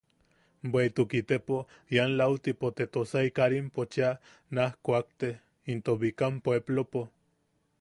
[0.71, 1.55] Bweʼituk itepo
[1.95, 4.09] ian lautipo te Tosai Karimpo cheʼa
[4.55, 5.29] naj kuakte
[5.71, 7.01] into Bikam Puepplopo.